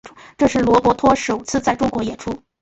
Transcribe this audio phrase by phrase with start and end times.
[0.35, 2.35] 这也是罗伯托首次在中国的演出。